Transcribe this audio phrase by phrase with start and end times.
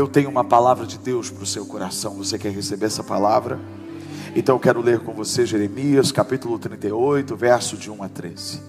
[0.00, 2.14] Eu tenho uma palavra de Deus para o seu coração.
[2.14, 3.60] Você quer receber essa palavra?
[4.34, 8.62] Então eu quero ler com você Jeremias, capítulo 38, verso de 1 a 13.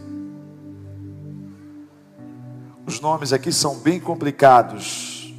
[2.85, 5.33] Os nomes aqui são bem complicados.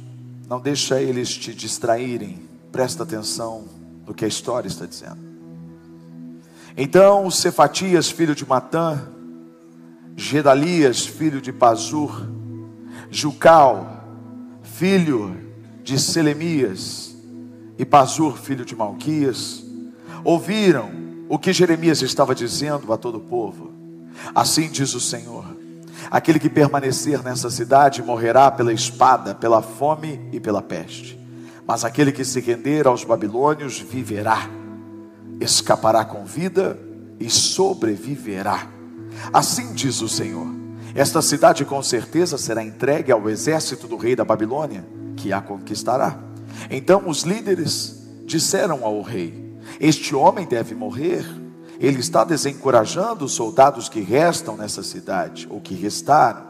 [0.49, 2.41] Não deixa eles te distraírem.
[2.71, 3.65] Presta atenção
[4.03, 5.19] no que a história está dizendo.
[6.75, 8.99] Então Cefatias, filho de Matã,
[10.15, 12.25] Gedalias, filho de Pazur,
[13.11, 14.03] Jucal,
[14.63, 15.42] filho
[15.83, 17.13] de Selemias,
[17.77, 19.63] e Pazur, filho de Malquias,
[20.23, 20.89] ouviram
[21.27, 23.71] o que Jeremias estava dizendo a todo o povo.
[24.33, 25.45] Assim diz o Senhor:
[26.09, 31.19] aquele que permanecer nessa cidade morrerá pela espada, pela fome e pela peste.
[31.65, 34.49] Mas aquele que se render aos babilônios viverá,
[35.39, 36.79] escapará com vida
[37.19, 38.67] e sobreviverá.
[39.31, 40.47] Assim diz o Senhor:
[40.93, 46.17] esta cidade com certeza será entregue ao exército do rei da Babilônia, que a conquistará.
[46.69, 51.25] Então os líderes disseram ao rei: Este homem deve morrer.
[51.79, 56.45] Ele está desencorajando os soldados que restam nessa cidade, ou que restaram,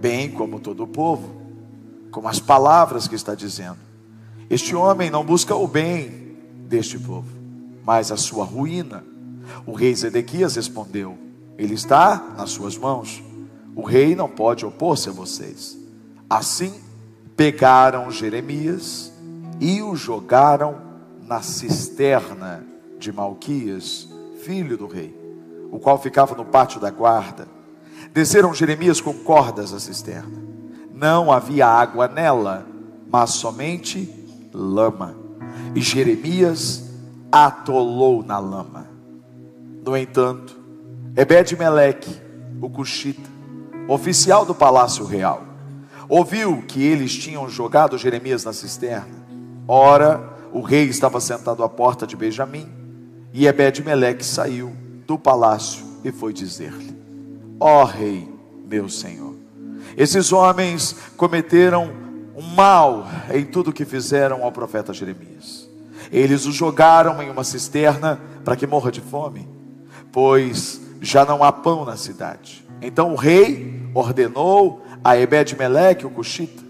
[0.00, 1.40] bem como todo o povo,
[2.10, 3.78] com as palavras que está dizendo.
[4.50, 6.36] Este homem não busca o bem
[6.68, 7.28] deste povo,
[7.84, 9.04] mas a sua ruína.
[9.64, 11.16] O rei Zedequias respondeu:
[11.56, 13.22] Ele está nas suas mãos.
[13.74, 15.78] O rei não pode opor-se a vocês.
[16.28, 16.74] Assim,
[17.36, 19.12] pegaram Jeremias
[19.60, 20.76] e o jogaram
[21.26, 22.64] na cisterna
[22.98, 24.08] de Malquias,
[24.42, 25.16] filho do rei,
[25.70, 27.48] o qual ficava no pátio da guarda.
[28.12, 30.42] Desceram Jeremias com cordas à cisterna.
[30.92, 32.66] Não havia água nela,
[33.10, 34.08] mas somente
[34.52, 35.16] lama.
[35.74, 36.84] E Jeremias
[37.30, 38.86] atolou na lama.
[39.84, 40.56] No entanto,
[41.16, 42.20] Ebed-Meleque,
[42.60, 43.28] o cuxita,
[43.88, 45.42] oficial do palácio real,
[46.14, 49.24] ouviu que eles tinham jogado Jeremias na cisterna.
[49.66, 52.68] Ora, o rei estava sentado à porta de Benjamim,
[53.32, 56.94] e Ebed-Meleque saiu do palácio e foi dizer-lhe:
[57.58, 58.28] Ó oh, rei,
[58.68, 59.34] meu senhor,
[59.96, 61.90] esses homens cometeram
[62.36, 65.66] um mal em tudo que fizeram ao profeta Jeremias.
[66.12, 69.48] Eles o jogaram em uma cisterna para que morra de fome,
[70.12, 72.62] pois já não há pão na cidade.
[72.82, 76.62] Então o rei ordenou a Ebed-Meleque, o cuxita,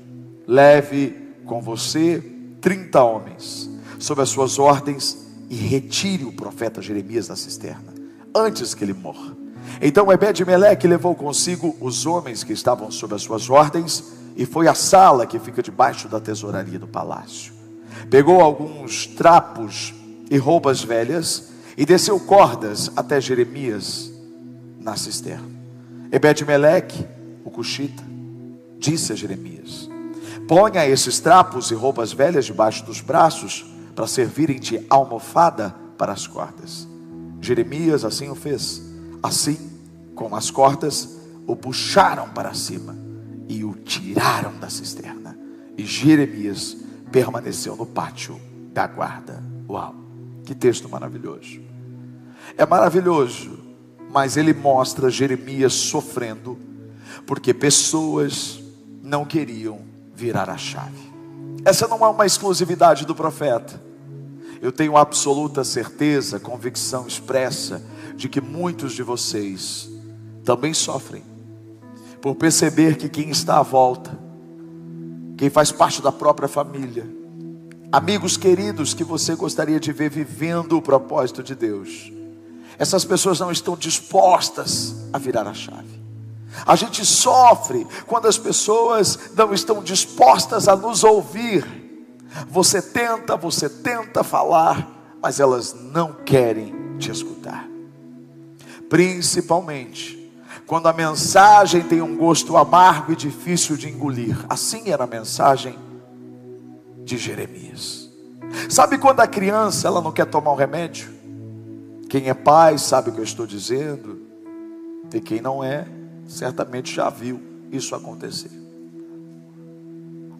[0.46, 2.22] leve com você
[2.60, 5.18] 30 homens, sob as suas ordens,
[5.50, 7.92] e retire o profeta Jeremias da cisterna,
[8.34, 9.36] antes que ele morra.
[9.80, 14.04] Então Ebed-Meleque levou consigo os homens que estavam sob as suas ordens,
[14.34, 17.52] e foi à sala que fica debaixo da tesouraria do palácio.
[18.08, 19.92] Pegou alguns trapos
[20.30, 24.10] e roupas velhas, e desceu cordas até Jeremias
[24.78, 25.48] na cisterna.
[26.10, 27.06] Ebed-Meleque,
[27.44, 28.11] o cuxita,
[28.82, 29.88] disse a Jeremias:
[30.48, 36.26] Ponha esses trapos e roupas velhas debaixo dos braços, para servirem de almofada para as
[36.26, 36.88] cordas.
[37.40, 38.82] Jeremias assim o fez.
[39.22, 39.70] Assim,
[40.14, 41.16] com as cordas,
[41.46, 42.96] o puxaram para cima
[43.48, 45.38] e o tiraram da cisterna.
[45.76, 46.76] E Jeremias
[47.10, 48.40] permaneceu no pátio
[48.72, 49.42] da guarda.
[49.68, 49.94] Uau,
[50.44, 51.60] que texto maravilhoso!
[52.56, 53.58] É maravilhoso,
[54.10, 56.58] mas ele mostra Jeremias sofrendo,
[57.26, 58.61] porque pessoas
[59.12, 59.80] não queriam
[60.14, 61.12] virar a chave.
[61.66, 63.78] Essa não é uma exclusividade do profeta.
[64.62, 67.82] Eu tenho absoluta certeza, convicção expressa,
[68.16, 69.90] de que muitos de vocês
[70.42, 71.22] também sofrem
[72.22, 74.18] por perceber que quem está à volta,
[75.36, 77.06] quem faz parte da própria família,
[77.90, 82.10] amigos queridos que você gostaria de ver vivendo o propósito de Deus,
[82.78, 86.01] essas pessoas não estão dispostas a virar a chave.
[86.66, 91.66] A gente sofre quando as pessoas não estão dispostas a nos ouvir.
[92.48, 97.68] Você tenta, você tenta falar, mas elas não querem te escutar.
[98.88, 100.22] Principalmente
[100.66, 104.38] quando a mensagem tem um gosto amargo e difícil de engolir.
[104.48, 105.78] Assim era a mensagem
[107.04, 108.10] de Jeremias.
[108.68, 111.10] Sabe quando a criança ela não quer tomar um remédio?
[112.08, 114.20] Quem é pai sabe o que eu estou dizendo,
[115.12, 115.86] e quem não é,
[116.26, 117.40] certamente já viu
[117.70, 118.50] isso acontecer.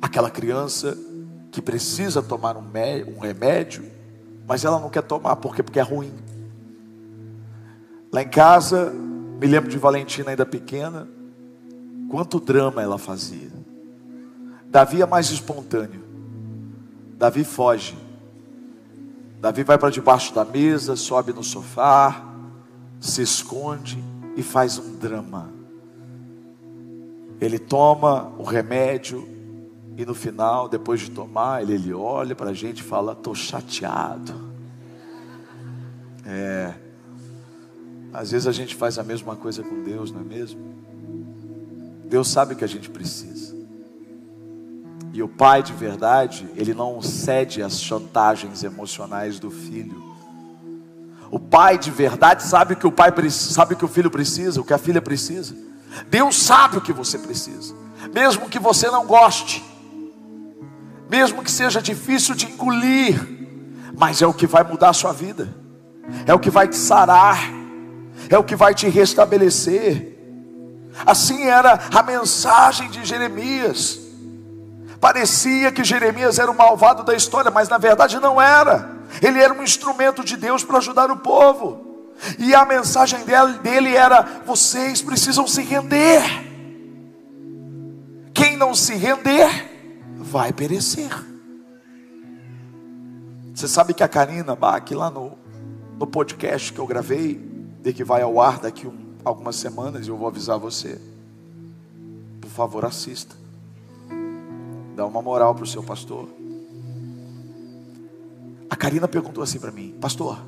[0.00, 0.96] Aquela criança
[1.50, 2.64] que precisa tomar um,
[3.14, 3.84] um remédio,
[4.46, 5.62] mas ela não quer tomar, por quê?
[5.62, 6.12] Porque é ruim.
[8.12, 11.08] Lá em casa, me lembro de Valentina ainda pequena,
[12.10, 13.50] quanto drama ela fazia.
[14.66, 16.02] Davi é mais espontâneo.
[17.18, 17.96] Davi foge.
[19.40, 22.24] Davi vai para debaixo da mesa, sobe no sofá,
[23.00, 24.02] se esconde
[24.36, 25.51] e faz um drama.
[27.42, 29.28] Ele toma o remédio
[29.96, 33.34] E no final, depois de tomar, ele, ele olha para a gente e fala: Estou
[33.34, 34.32] chateado.
[36.24, 36.72] É.
[38.12, 40.60] Às vezes a gente faz a mesma coisa com Deus, não é mesmo?
[42.04, 43.54] Deus sabe o que a gente precisa.
[45.12, 50.00] E o pai de verdade, ele não cede às chantagens emocionais do filho.
[51.30, 54.72] O pai de verdade sabe que o pai sabe que o filho precisa, o que
[54.72, 55.71] a filha precisa.
[56.08, 57.74] Deus sabe o que você precisa,
[58.12, 59.62] mesmo que você não goste,
[61.08, 63.20] mesmo que seja difícil de engolir,
[63.96, 65.54] mas é o que vai mudar a sua vida,
[66.26, 67.38] é o que vai te sarar,
[68.28, 70.18] é o que vai te restabelecer.
[71.06, 73.98] Assim era a mensagem de Jeremias.
[75.00, 78.88] Parecia que Jeremias era o malvado da história, mas na verdade não era.
[79.20, 81.91] Ele era um instrumento de Deus para ajudar o povo.
[82.38, 83.20] E a mensagem
[83.62, 86.22] dele era: vocês precisam se render.
[88.32, 89.70] Quem não se render,
[90.18, 91.10] vai perecer.
[93.54, 95.32] Você sabe que a Karina Bach, lá no,
[95.98, 97.34] no podcast que eu gravei,
[97.82, 101.00] de que vai ao ar daqui um, algumas semanas, eu vou avisar você.
[102.40, 103.36] Por favor, assista.
[104.96, 106.28] Dá uma moral para o seu pastor.
[108.70, 110.38] A Karina perguntou assim para mim, pastor,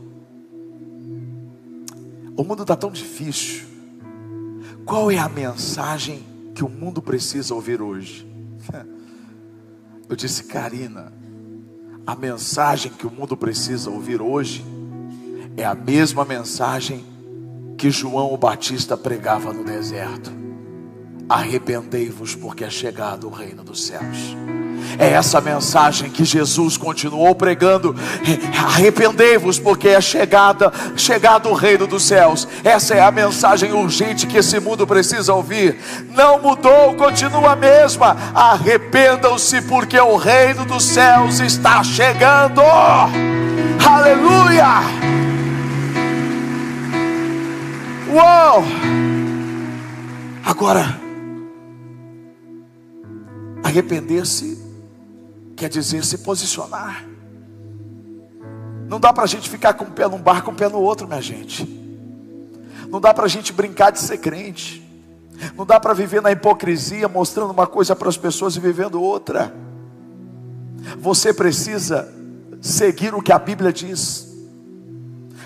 [2.37, 3.67] o mundo está tão difícil.
[4.85, 8.27] Qual é a mensagem que o mundo precisa ouvir hoje?
[10.09, 11.13] Eu disse, Karina,
[12.07, 14.65] a mensagem que o mundo precisa ouvir hoje
[15.57, 17.05] é a mesma mensagem
[17.79, 20.31] que João o Batista pregava no deserto.
[21.29, 24.37] Arrependei-vos, porque é chegado o reino dos céus.
[24.99, 27.95] É essa mensagem que Jesus continuou pregando.
[28.57, 32.47] Arrependei-vos, porque é chegada, chegado o reino dos céus.
[32.63, 35.79] Essa é a mensagem urgente que esse mundo precisa ouvir.
[36.11, 38.17] Não mudou, continua a mesma.
[38.35, 42.63] Arrependam-se, porque o reino dos céus está chegando.
[43.85, 44.81] Aleluia!
[48.09, 48.65] Uou!
[50.45, 51.01] Agora,
[53.63, 54.64] arrepender-se
[55.55, 57.05] quer dizer se posicionar.
[58.89, 61.07] Não dá para a gente ficar com um pé num barco, um pé no outro,
[61.07, 61.65] minha gente.
[62.89, 64.83] Não dá para a gente brincar de ser crente.
[65.57, 69.55] Não dá para viver na hipocrisia, mostrando uma coisa para as pessoas e vivendo outra.
[70.99, 72.13] Você precisa
[72.61, 74.29] seguir o que a Bíblia diz.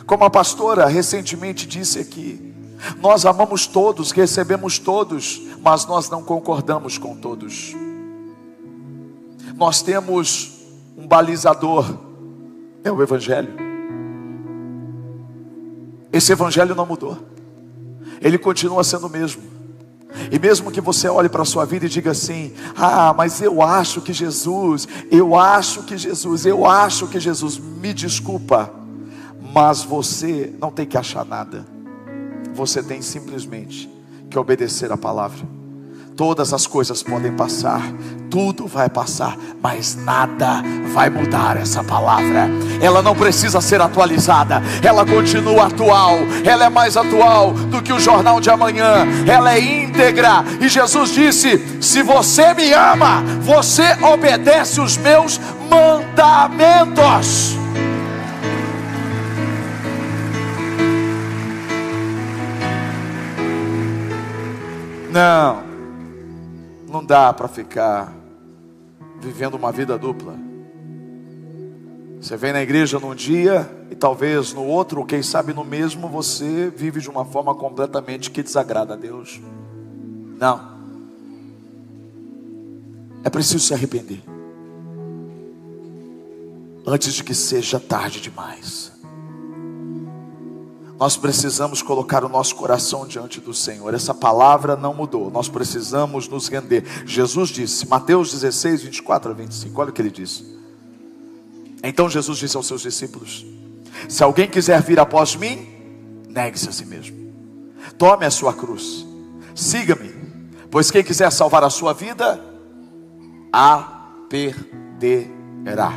[0.04, 2.54] Como a pastora recentemente disse aqui,
[3.00, 7.74] nós amamos todos, recebemos todos, mas nós não concordamos com todos
[9.58, 10.52] nós temos
[10.96, 11.84] um balizador,
[12.84, 13.52] é o Evangelho.
[16.12, 17.18] Esse Evangelho não mudou,
[18.20, 19.42] ele continua sendo o mesmo.
[20.30, 23.60] E mesmo que você olhe para a sua vida e diga assim: Ah, mas eu
[23.60, 28.72] acho que Jesus, eu acho que Jesus, eu acho que Jesus, me desculpa,
[29.52, 31.66] mas você não tem que achar nada,
[32.54, 33.90] você tem simplesmente
[34.30, 35.57] que obedecer a palavra.
[36.18, 37.80] Todas as coisas podem passar,
[38.28, 42.50] tudo vai passar, mas nada vai mudar essa palavra.
[42.82, 48.00] Ela não precisa ser atualizada, ela continua atual, ela é mais atual do que o
[48.00, 50.44] jornal de amanhã, ela é íntegra.
[50.60, 55.40] E Jesus disse: Se você me ama, você obedece os meus
[55.70, 57.56] mandamentos.
[65.12, 65.67] Não
[66.88, 68.12] não dá para ficar
[69.20, 70.34] vivendo uma vida dupla.
[72.20, 76.08] Você vem na igreja num dia e talvez no outro, ou quem sabe no mesmo,
[76.08, 79.40] você vive de uma forma completamente que desagrada a Deus.
[80.38, 80.78] Não.
[83.22, 84.22] É preciso se arrepender.
[86.86, 88.97] Antes de que seja tarde demais.
[90.98, 93.94] Nós precisamos colocar o nosso coração diante do Senhor.
[93.94, 95.30] Essa palavra não mudou.
[95.30, 96.84] Nós precisamos nos render.
[97.06, 99.80] Jesus disse, Mateus 16, 24 a 25.
[99.80, 100.58] Olha o que ele disse.
[101.84, 103.46] Então Jesus disse aos seus discípulos:
[104.08, 105.68] Se alguém quiser vir após mim,
[106.28, 107.16] negue-se a si mesmo.
[107.96, 109.06] Tome a sua cruz.
[109.54, 110.12] Siga-me.
[110.68, 112.44] Pois quem quiser salvar a sua vida,
[113.52, 115.92] a perderá.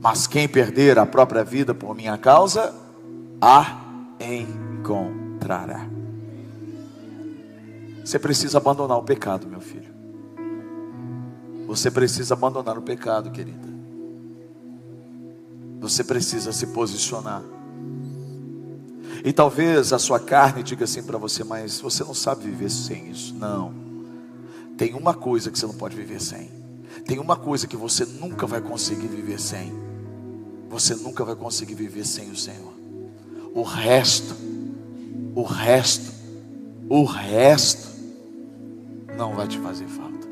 [0.00, 2.74] Mas quem perder a própria vida por minha causa,
[3.40, 3.85] a
[4.20, 5.88] encontrará.
[8.04, 9.94] Você precisa abandonar o pecado, meu filho.
[11.66, 13.66] Você precisa abandonar o pecado, querida.
[15.80, 17.42] Você precisa se posicionar.
[19.24, 23.10] E talvez a sua carne diga assim para você, mas você não sabe viver sem
[23.10, 23.34] isso.
[23.34, 23.74] Não.
[24.76, 26.48] Tem uma coisa que você não pode viver sem.
[27.04, 29.72] Tem uma coisa que você nunca vai conseguir viver sem.
[30.70, 32.75] Você nunca vai conseguir viver sem o Senhor.
[33.56, 34.36] O resto,
[35.34, 36.12] o resto,
[36.90, 37.88] o resto
[39.16, 40.28] não vai te fazer falta.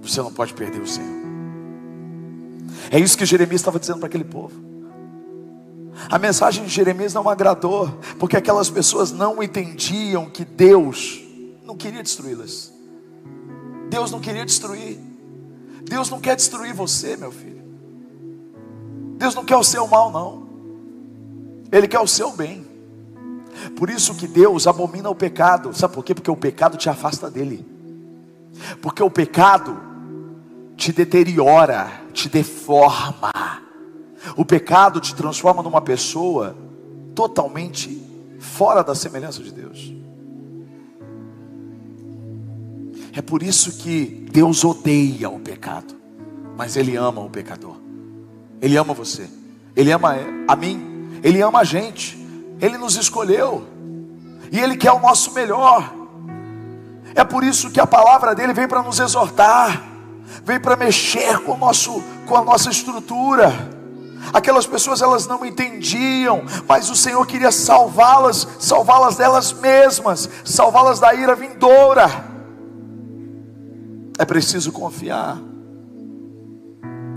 [0.00, 1.18] Você não pode perder o Senhor.
[2.88, 4.54] É isso que Jeremias estava dizendo para aquele povo.
[6.08, 11.20] A mensagem de Jeremias não agradou, porque aquelas pessoas não entendiam que Deus
[11.64, 12.72] não queria destruí-las.
[13.90, 15.00] Deus não queria destruir.
[15.82, 17.64] Deus não quer destruir você, meu filho.
[19.16, 20.47] Deus não quer o seu mal, não.
[21.70, 22.66] Ele quer o seu bem.
[23.76, 25.76] Por isso que Deus abomina o pecado.
[25.76, 26.14] Sabe por quê?
[26.14, 27.66] Porque o pecado te afasta dele.
[28.80, 29.78] Porque o pecado
[30.76, 33.32] te deteriora, te deforma.
[34.36, 36.56] O pecado te transforma numa pessoa
[37.14, 38.00] totalmente
[38.38, 39.92] fora da semelhança de Deus.
[43.12, 45.96] É por isso que Deus odeia o pecado,
[46.56, 47.76] mas Ele ama o pecador.
[48.60, 49.28] Ele ama você,
[49.74, 50.14] Ele ama
[50.46, 50.87] a mim,
[51.22, 52.16] Ele ama a gente,
[52.60, 53.66] Ele nos escolheu
[54.50, 55.92] e Ele quer o nosso melhor.
[57.14, 59.82] É por isso que a palavra dele vem para nos exortar,
[60.44, 63.52] vem para mexer com, nosso, com a nossa estrutura.
[64.32, 71.14] Aquelas pessoas elas não entendiam, mas o Senhor queria salvá-las, salvá-las delas mesmas, salvá-las da
[71.14, 72.08] ira vindoura.
[74.18, 75.38] É preciso confiar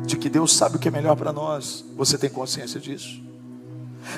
[0.06, 1.84] de que Deus sabe o que é melhor para nós.
[1.96, 3.31] Você tem consciência disso?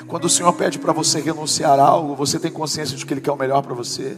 [0.06, 3.20] Quando o Senhor pede para você renunciar a algo, você tem consciência de que Ele
[3.20, 4.16] quer o melhor para você?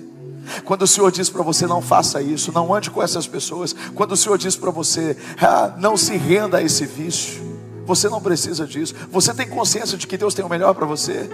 [0.64, 4.12] Quando o Senhor diz para você não faça isso, não ande com essas pessoas, quando
[4.12, 7.42] o Senhor diz para você ah, não se renda a esse vício,
[7.85, 8.94] você não precisa disso.
[9.11, 11.28] Você tem consciência de que Deus tem o melhor para você?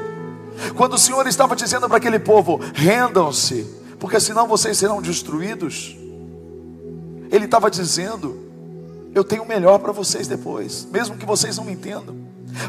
[0.76, 3.66] Quando o Senhor estava dizendo para aquele povo: rendam-se,
[3.98, 5.96] porque senão vocês serão destruídos.
[7.30, 8.38] Ele estava dizendo:
[9.14, 12.21] Eu tenho o melhor para vocês depois, mesmo que vocês não me entendam.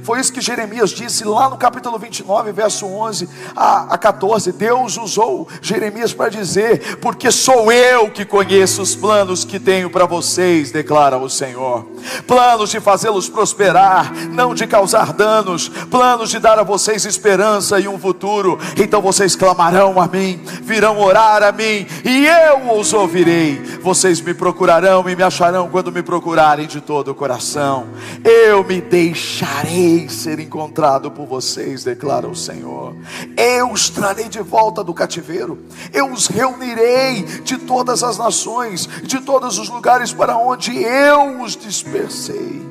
[0.03, 4.51] Foi isso que Jeremias disse lá no capítulo 29, verso 11 a, 14.
[4.51, 10.05] Deus usou Jeremias para dizer: Porque sou eu que conheço os planos que tenho para
[10.05, 11.85] vocês, declara o Senhor.
[12.27, 17.87] Planos de fazê-los prosperar, não de causar danos, planos de dar a vocês esperança e
[17.87, 18.59] um futuro.
[18.77, 23.61] Então vocês clamarão a mim, virão orar a mim, e eu os ouvirei.
[23.81, 27.87] Vocês me procurarão e me acharão quando me procurarem de todo o coração.
[28.23, 32.95] Eu me deixarei farei ser encontrado por vocês, declara o Senhor.
[33.35, 35.57] Eu os trarei de volta do cativeiro,
[35.91, 41.55] eu os reunirei de todas as nações, de todos os lugares para onde eu os
[41.55, 42.61] dispersei,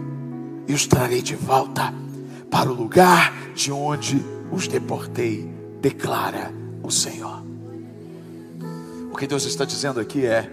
[0.68, 1.92] e os trarei de volta
[2.48, 7.42] para o lugar de onde os deportei, declara o Senhor.
[9.12, 10.48] O que Deus está dizendo aqui é: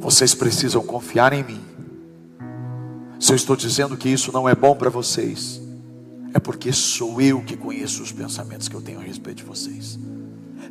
[0.00, 1.64] vocês precisam confiar em mim.
[3.18, 5.65] Se eu estou dizendo que isso não é bom para vocês,
[6.34, 9.98] é porque sou eu que conheço os pensamentos que eu tenho a respeito de vocês.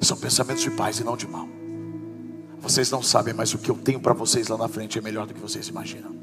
[0.02, 1.48] São pensamentos de paz e não de mal.
[2.60, 5.28] Vocês não sabem, mas o que eu tenho para vocês lá na frente é melhor
[5.28, 6.16] do que vocês imaginam.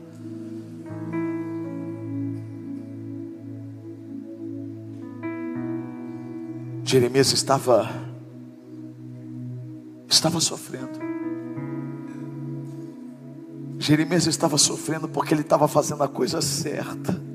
[6.84, 7.88] Jeremias estava
[10.08, 11.00] estava sofrendo.
[13.78, 17.31] Jeremias estava sofrendo porque ele estava fazendo a coisa certa.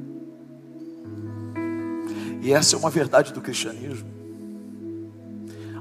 [2.41, 4.07] E essa é uma verdade do cristianismo.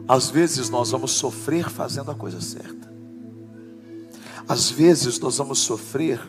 [0.08, 2.92] Às vezes nós vamos sofrer fazendo a coisa certa.
[4.48, 6.20] Às vezes nós vamos sofrer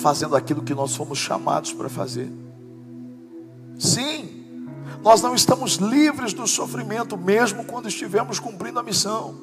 [0.00, 2.30] fazendo aquilo que nós fomos chamados para fazer.
[3.76, 4.44] Sim,
[5.02, 9.34] nós não estamos livres do sofrimento, mesmo quando estivermos cumprindo a missão.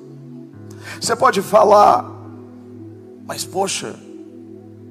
[1.00, 2.10] Você pode falar,
[3.26, 3.96] mas poxa,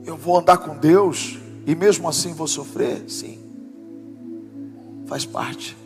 [0.04, 3.08] eu vou andar com Deus e mesmo assim vou sofrer?
[3.08, 3.43] Sim
[5.06, 5.76] faz parte.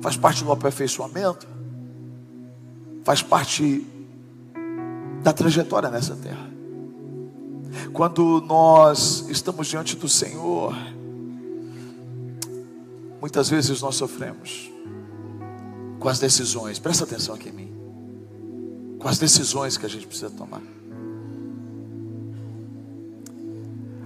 [0.00, 1.46] Faz parte do aperfeiçoamento.
[3.04, 3.86] Faz parte
[5.22, 6.48] da trajetória nessa terra.
[7.92, 10.74] Quando nós estamos diante do Senhor,
[13.20, 14.70] muitas vezes nós sofremos
[15.98, 16.78] com as decisões.
[16.78, 17.72] Presta atenção aqui em mim.
[18.98, 20.62] Com as decisões que a gente precisa tomar.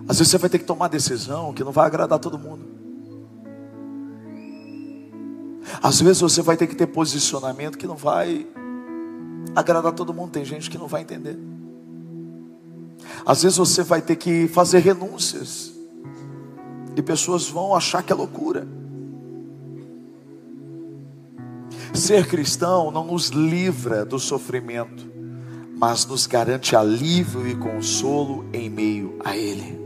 [0.08, 2.81] Às vezes você vai ter que tomar decisão que não vai agradar todo mundo.
[5.83, 8.47] Às vezes você vai ter que ter posicionamento que não vai
[9.54, 10.31] agradar todo mundo.
[10.31, 11.38] Tem gente que não vai entender.
[13.25, 15.73] Às vezes você vai ter que fazer renúncias.
[16.97, 18.66] E pessoas vão achar que é loucura.
[21.95, 25.07] Ser cristão não nos livra do sofrimento,
[25.76, 29.81] mas nos garante alívio e consolo em meio a ele.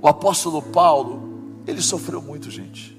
[0.00, 2.95] O apóstolo Paulo, ele sofreu muito, gente.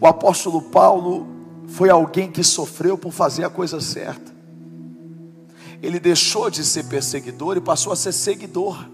[0.00, 1.26] O apóstolo Paulo
[1.66, 4.32] foi alguém que sofreu por fazer a coisa certa.
[5.82, 8.88] Ele deixou de ser perseguidor e passou a ser seguidor.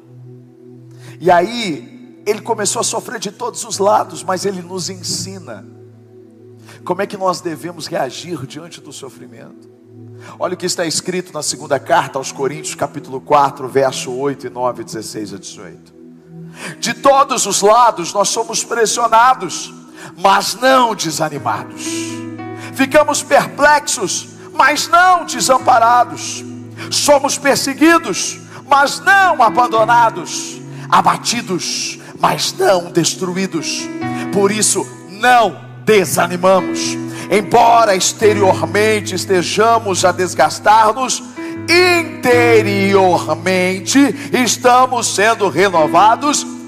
[1.20, 5.66] E aí, ele começou a sofrer de todos os lados, mas ele nos ensina
[6.84, 9.68] como é que nós devemos reagir diante do sofrimento.
[10.38, 14.50] Olha o que está escrito na segunda carta aos Coríntios, capítulo 4, verso 8 e
[14.50, 15.94] 9, 16 a 18.
[16.78, 19.72] De todos os lados nós somos pressionados,
[20.22, 21.86] mas não desanimados.
[22.74, 26.44] Ficamos perplexos, mas não desamparados.
[26.90, 30.60] Somos perseguidos, mas não abandonados
[30.90, 33.88] abatidos, mas não destruídos.
[34.32, 36.98] Por isso, não desanimamos.
[37.30, 41.22] Embora exteriormente estejamos a desgastar-nos,
[41.68, 43.98] interiormente
[44.32, 46.44] estamos sendo renovados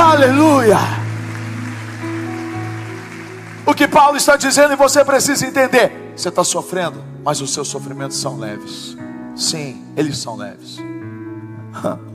[0.00, 0.78] Aleluia!
[3.66, 7.68] O que Paulo está dizendo e você precisa entender: você está sofrendo, mas os seus
[7.68, 8.96] sofrimentos são leves.
[9.34, 10.78] Sim, eles são leves.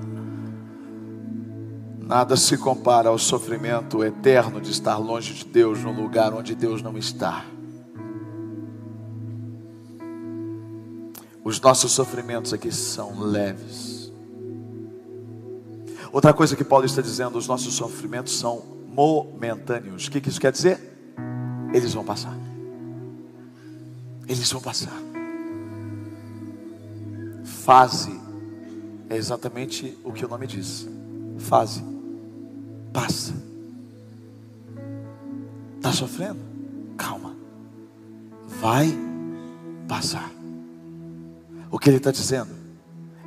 [2.00, 6.82] Nada se compara ao sofrimento eterno de estar longe de Deus, num lugar onde Deus
[6.82, 7.46] não está.
[11.44, 13.99] Os nossos sofrimentos aqui são leves.
[16.12, 20.08] Outra coisa que Paulo está dizendo, os nossos sofrimentos são momentâneos.
[20.08, 20.80] O que isso quer dizer?
[21.74, 22.36] Eles vão passar.
[24.28, 25.10] Eles vão passar
[27.70, 28.20] fase
[29.12, 30.88] é exatamente o que o nome diz.
[31.38, 31.84] Fase.
[32.92, 33.32] Passa.
[35.78, 36.40] Está sofrendo?
[36.98, 37.36] Calma.
[38.60, 38.92] Vai
[39.88, 40.32] passar.
[41.70, 42.59] O que ele está dizendo?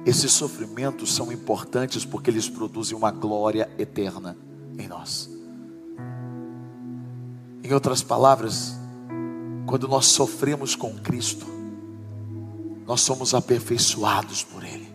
[0.05, 4.37] Esses sofrimentos são importantes porque eles produzem uma glória eterna
[4.79, 5.31] em nós.
[7.62, 8.75] Em outras palavras,
[9.67, 11.47] quando nós sofremos com Cristo,
[12.85, 14.88] nós somos aperfeiçoados por Ele,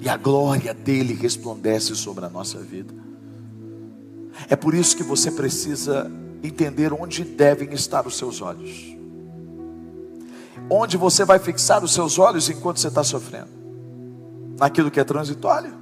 [0.00, 2.94] e a glória dele resplandece sobre a nossa vida.
[4.48, 6.10] É por isso que você precisa
[6.42, 8.96] entender onde devem estar os seus olhos,
[10.70, 13.50] onde você vai fixar os seus olhos enquanto você está sofrendo,
[14.58, 15.72] naquilo que é transitório,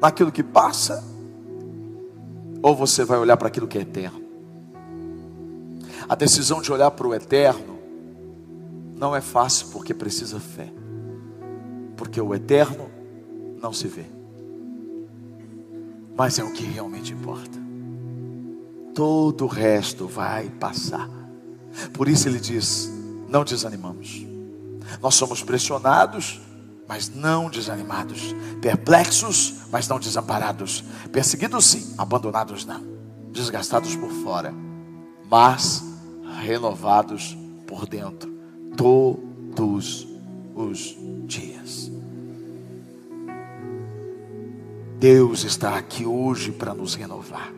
[0.00, 1.04] naquilo que passa,
[2.62, 4.24] ou você vai olhar para aquilo que é eterno.
[6.08, 7.78] A decisão de olhar para o eterno
[8.96, 10.72] não é fácil porque precisa fé.
[11.96, 12.88] Porque o eterno
[13.60, 14.04] não se vê.
[16.16, 17.58] Mas é o que realmente importa.
[18.94, 21.10] Todo o resto vai passar.
[21.92, 22.90] Por isso ele diz:
[23.28, 24.24] não desanimamos.
[25.02, 26.40] Nós somos pressionados,
[26.88, 28.34] mas não desanimados.
[28.60, 30.84] Perplexos, mas não desamparados.
[31.12, 32.82] Perseguidos, sim, abandonados, não.
[33.32, 34.54] Desgastados por fora,
[35.30, 35.84] mas
[36.40, 38.34] renovados por dentro
[38.76, 40.06] todos
[40.54, 40.96] os
[41.26, 41.90] dias.
[44.98, 47.52] Deus está aqui hoje para nos renovar.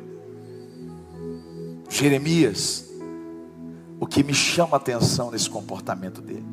[1.88, 2.90] Jeremias,
[4.00, 6.44] o que me chama a atenção nesse comportamento dele,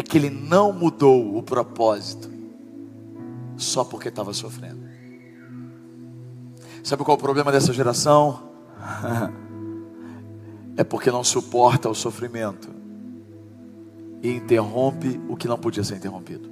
[0.00, 2.30] é que ele não mudou o propósito
[3.56, 4.80] só porque estava sofrendo.
[6.82, 8.48] Sabe qual é o problema dessa geração?
[10.74, 12.70] é porque não suporta o sofrimento
[14.22, 16.48] e interrompe o que não podia ser interrompido.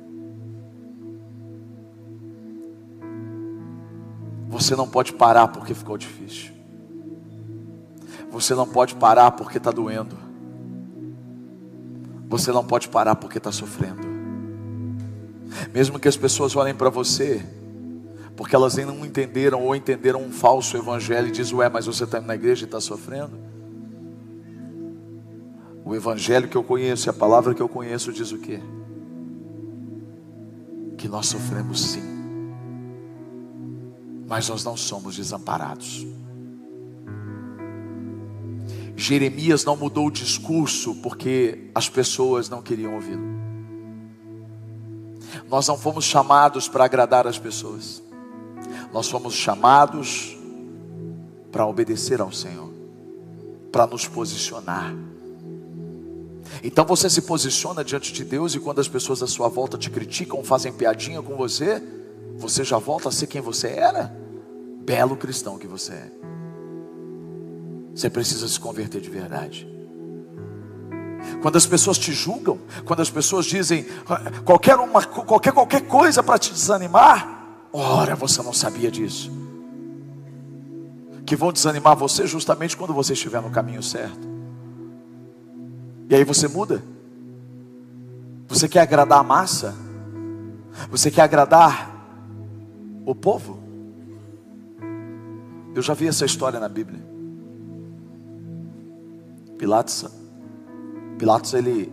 [4.50, 6.52] Você não pode parar porque ficou difícil.
[8.30, 10.27] Você não pode parar porque está doendo.
[12.28, 14.06] Você não pode parar porque está sofrendo.
[15.72, 17.44] Mesmo que as pessoas olhem para você,
[18.36, 22.04] porque elas ainda não entenderam ou entenderam um falso evangelho e diz, ué, mas você
[22.04, 23.38] está na igreja e está sofrendo.
[25.84, 28.60] O evangelho que eu conheço, a palavra que eu conheço diz o quê?
[30.98, 32.02] Que nós sofremos sim.
[34.28, 36.06] Mas nós não somos desamparados.
[38.98, 43.22] Jeremias não mudou o discurso porque as pessoas não queriam ouvi-lo.
[45.48, 48.02] Nós não fomos chamados para agradar as pessoas,
[48.92, 50.36] nós fomos chamados
[51.52, 52.72] para obedecer ao Senhor,
[53.70, 54.92] para nos posicionar.
[56.64, 59.90] Então você se posiciona diante de Deus e quando as pessoas à sua volta te
[59.90, 61.80] criticam, fazem piadinha com você,
[62.36, 64.12] você já volta a ser quem você era?
[64.84, 66.37] Belo cristão que você é.
[67.98, 69.66] Você precisa se converter de verdade.
[71.42, 73.84] Quando as pessoas te julgam, quando as pessoas dizem
[74.44, 79.32] qualquer, uma, qualquer, qualquer coisa para te desanimar, ora, você não sabia disso.
[81.26, 84.28] Que vão desanimar você justamente quando você estiver no caminho certo.
[86.08, 86.84] E aí você muda.
[88.46, 89.74] Você quer agradar a massa?
[90.88, 91.90] Você quer agradar
[93.04, 93.58] o povo?
[95.74, 97.17] Eu já vi essa história na Bíblia.
[99.58, 100.06] Pilatos,
[101.18, 101.92] Pilatos ele,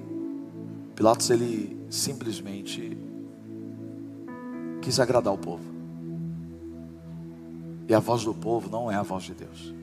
[0.96, 2.96] Pilatos ele simplesmente
[4.82, 5.64] quis agradar o povo.
[7.88, 9.74] E a voz do povo não é a voz de Deus.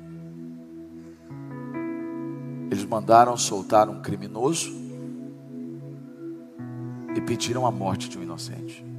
[2.70, 4.72] Eles mandaram soltar um criminoso
[7.14, 8.91] e pediram a morte de um inocente.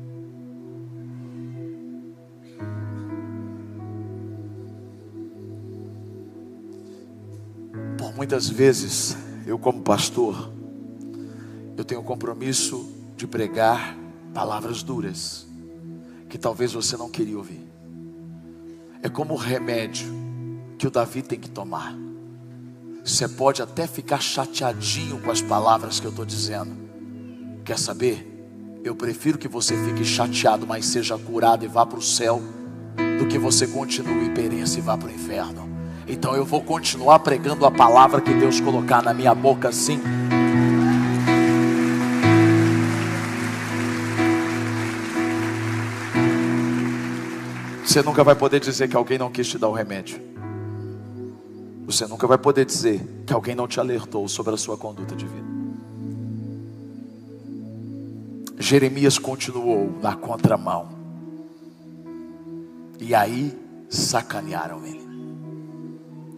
[8.24, 10.50] Muitas vezes, eu como pastor,
[11.76, 13.98] eu tenho o compromisso de pregar
[14.34, 15.46] palavras duras
[16.30, 17.68] que talvez você não queria ouvir.
[19.02, 20.08] É como o remédio
[20.78, 21.94] que o Davi tem que tomar.
[23.04, 26.72] Você pode até ficar chateadinho com as palavras que eu estou dizendo.
[27.66, 28.26] Quer saber?
[28.86, 32.42] Eu prefiro que você fique chateado, mas seja curado e vá para o céu,
[33.20, 35.73] do que você continue e pereça e vá para o inferno.
[36.08, 40.02] Então eu vou continuar pregando a palavra que Deus colocar na minha boca assim.
[47.86, 50.20] Você nunca vai poder dizer que alguém não quis te dar o remédio.
[51.86, 55.28] Você nunca vai poder dizer que alguém não te alertou sobre a sua conduta de
[55.28, 55.54] vida.
[58.58, 60.89] Jeremias continuou na contramão.
[63.00, 63.54] E aí
[63.89, 65.03] sacanearam ele.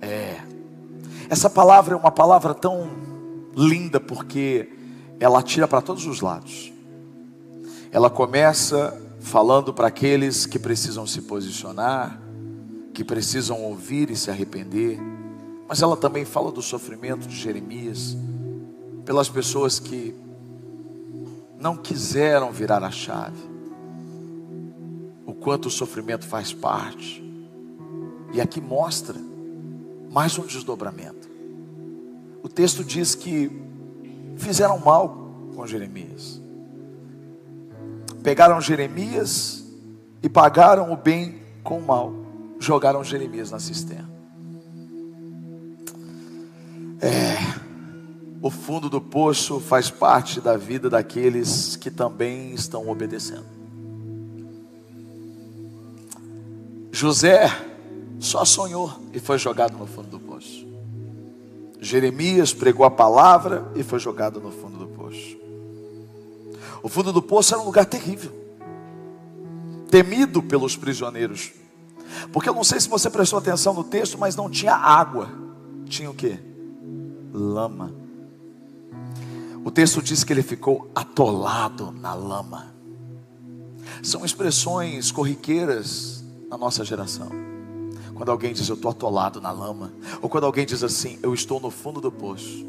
[0.06, 0.42] É.
[1.30, 2.90] Essa palavra é uma palavra tão
[3.56, 4.70] linda porque
[5.20, 6.72] ela tira para todos os lados.
[7.92, 12.22] Ela começa falando para aqueles que precisam se posicionar,
[12.94, 15.00] que precisam ouvir e se arrepender
[15.68, 18.16] mas ela também fala do sofrimento de Jeremias,
[19.04, 20.16] pelas pessoas que
[21.60, 23.40] não quiseram virar a chave,
[25.26, 27.24] o quanto o sofrimento faz parte,
[28.32, 29.20] e aqui mostra
[30.16, 31.30] mais um desdobramento.
[32.42, 33.52] O texto diz que
[34.38, 35.10] fizeram mal
[35.54, 36.42] com Jeremias,
[38.24, 39.66] pegaram Jeremias
[40.24, 42.14] e pagaram o bem com o mal,
[42.60, 44.10] jogaram Jeremias na cisterna.
[47.02, 47.36] É,
[48.42, 53.44] o fundo do poço faz parte da vida daqueles que também estão obedecendo.
[56.90, 57.75] José
[58.20, 60.66] só sonhou e foi jogado no fundo do poço.
[61.80, 65.38] Jeremias pregou a palavra e foi jogado no fundo do poço.
[66.82, 68.32] O fundo do poço era um lugar terrível,
[69.90, 71.52] temido pelos prisioneiros,
[72.32, 75.30] porque eu não sei se você prestou atenção no texto, mas não tinha água,
[75.88, 76.56] tinha o que?
[77.36, 77.94] lama.
[79.64, 82.74] O texto diz que ele ficou atolado na lama.
[84.02, 87.30] São expressões corriqueiras na nossa geração.
[88.16, 91.60] Quando alguém diz eu estou atolado na lama, ou quando alguém diz assim, eu estou
[91.60, 92.66] no fundo do poço.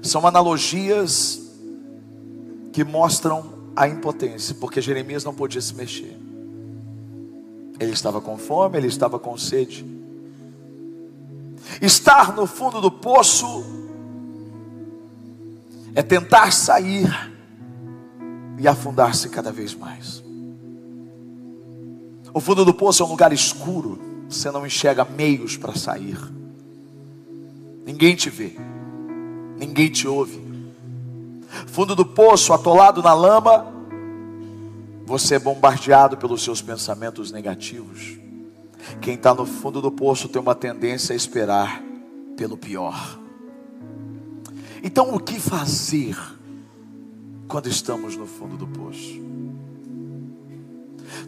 [0.00, 1.50] São analogias
[2.72, 6.16] que mostram a impotência, porque Jeremias não podia se mexer.
[7.80, 9.84] Ele estava com fome, ele estava com sede.
[11.80, 13.64] Estar no fundo do poço
[15.94, 17.32] é tentar sair
[18.58, 20.22] e afundar-se cada vez mais.
[22.34, 26.18] O fundo do poço é um lugar escuro, você não enxerga meios para sair.
[27.84, 28.56] Ninguém te vê,
[29.58, 30.40] ninguém te ouve.
[31.66, 33.66] Fundo do poço, atolado na lama,
[35.04, 38.16] você é bombardeado pelos seus pensamentos negativos.
[39.00, 41.82] Quem está no fundo do poço tem uma tendência a esperar
[42.36, 43.18] pelo pior.
[44.82, 46.16] Então, o que fazer
[47.46, 49.20] quando estamos no fundo do poço?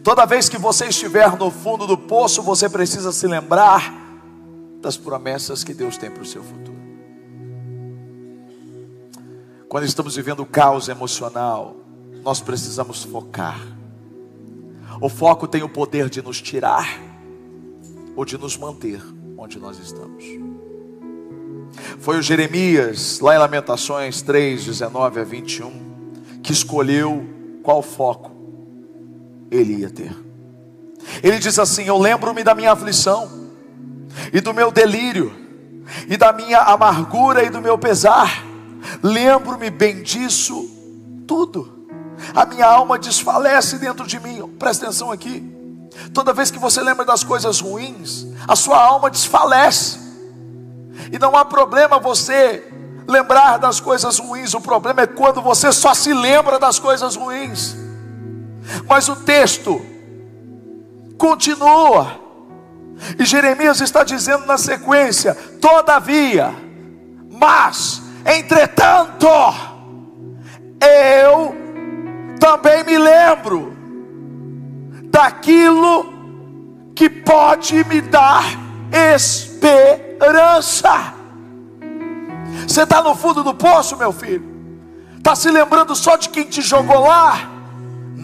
[0.03, 3.93] Toda vez que você estiver no fundo do poço, você precisa se lembrar
[4.81, 6.75] das promessas que Deus tem para o seu futuro.
[9.67, 11.75] Quando estamos vivendo caos emocional,
[12.23, 13.59] nós precisamos focar.
[15.01, 16.87] O foco tem o poder de nos tirar
[18.15, 19.01] ou de nos manter
[19.37, 20.23] onde nós estamos.
[21.99, 27.27] Foi o Jeremias, lá em Lamentações 3, 19 a 21, que escolheu
[27.61, 28.34] qual foco
[29.51, 30.15] ele ia ter.
[31.23, 33.49] Ele diz assim: Eu lembro-me da minha aflição,
[34.33, 35.35] e do meu delírio,
[36.07, 38.43] e da minha amargura e do meu pesar.
[39.01, 40.69] Lembro-me bem disso
[41.27, 41.87] tudo.
[42.33, 44.41] A minha alma desfalece dentro de mim.
[44.59, 45.43] Presta atenção aqui.
[46.13, 49.99] Toda vez que você lembra das coisas ruins, a sua alma desfalece.
[51.11, 52.71] E não há problema você
[53.07, 57.75] lembrar das coisas ruins, o problema é quando você só se lembra das coisas ruins.
[58.87, 59.81] Mas o texto
[61.17, 62.23] continua.
[63.19, 66.53] E Jeremias está dizendo na sequência: todavia,
[67.29, 69.27] mas, entretanto,
[70.81, 71.55] eu
[72.39, 73.75] também me lembro
[75.05, 76.13] daquilo
[76.95, 78.43] que pode me dar
[79.13, 81.13] esperança.
[82.67, 84.53] Você está no fundo do poço, meu filho?
[85.17, 87.54] Está se lembrando só de quem te jogou lá?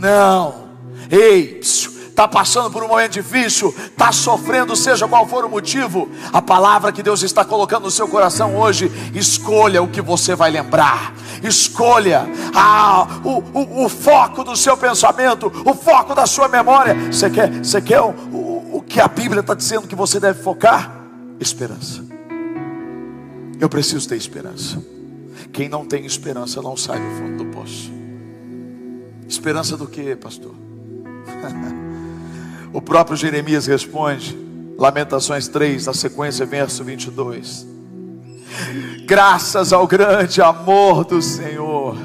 [0.01, 0.71] Não.
[1.11, 6.41] Ei, está passando por um momento difícil, está sofrendo, seja qual for o motivo, a
[6.41, 11.13] palavra que Deus está colocando no seu coração hoje, escolha o que você vai lembrar,
[11.43, 16.95] escolha ah, o, o, o foco do seu pensamento, o foco da sua memória.
[17.11, 20.41] Você quer, você quer o, o, o que a Bíblia está dizendo que você deve
[20.41, 20.99] focar?
[21.39, 22.03] Esperança.
[23.59, 24.81] Eu preciso ter esperança.
[25.53, 28.00] Quem não tem esperança não sai do fundo do poço.
[29.31, 30.53] Esperança do que, pastor?
[32.73, 34.37] O próprio Jeremias responde,
[34.77, 37.67] Lamentações 3, na sequência, verso 22.
[39.05, 41.97] Graças ao grande amor do Senhor,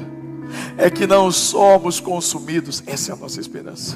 [0.77, 3.95] é que não somos consumidos, essa é a nossa esperança,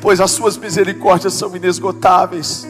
[0.00, 2.66] pois as suas misericórdias são inesgotáveis,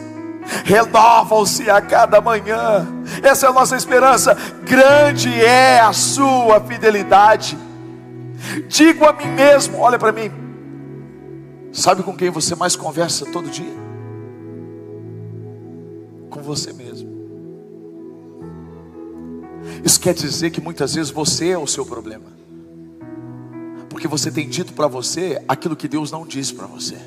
[0.63, 2.87] renovam-se a cada manhã,
[3.23, 7.66] essa é a nossa esperança, grande é a sua fidelidade.
[8.67, 10.31] Digo a mim mesmo, olha para mim,
[11.77, 13.75] Sabe com quem você mais conversa todo dia?
[16.27, 17.07] Com você mesmo.
[19.85, 22.25] Isso quer dizer que muitas vezes você é o seu problema.
[23.89, 26.97] Porque você tem dito para você aquilo que Deus não disse para você.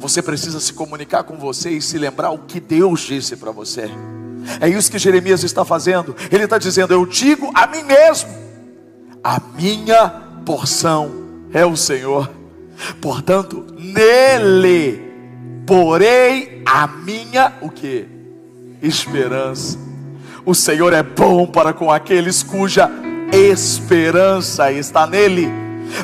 [0.00, 3.84] Você precisa se comunicar com você e se lembrar o que Deus disse para você.
[4.60, 6.16] É isso que Jeremias está fazendo.
[6.28, 8.30] Ele está dizendo: Eu digo a mim mesmo,
[9.22, 10.08] a minha
[10.44, 11.10] porção
[11.52, 12.30] é o Senhor.
[13.00, 15.02] Portanto, nele
[15.66, 18.06] porei a minha o que?
[18.82, 19.78] Esperança.
[20.44, 22.90] O Senhor é bom para com aqueles cuja
[23.32, 25.48] esperança está nele.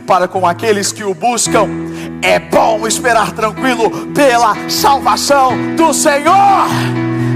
[0.06, 1.68] Para com aqueles que o buscam,
[2.22, 6.68] é bom esperar tranquilo pela salvação do Senhor.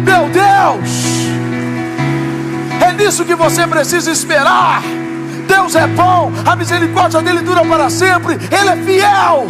[0.05, 0.91] Meu Deus,
[2.85, 4.83] é nisso que você precisa esperar.
[5.41, 9.47] Deus é bom, a misericórdia dele dura para sempre, ele é fiel.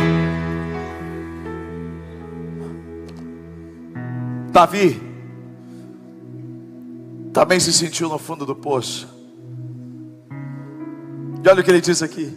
[4.51, 5.01] Davi
[7.33, 9.09] também se sentiu no fundo do poço.
[11.43, 12.37] E olha o que ele diz aqui.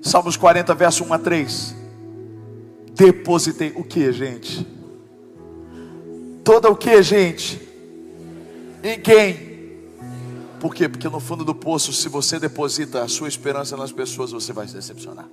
[0.00, 1.76] Salmos 40, verso 1 a 3.
[2.94, 4.66] Depositei o que, gente?
[6.42, 7.60] Toda o que, gente?
[8.82, 9.53] Em quem?
[10.64, 10.88] Por quê?
[10.88, 14.66] Porque no fundo do poço, se você deposita a sua esperança nas pessoas, você vai
[14.66, 15.26] se decepcionar.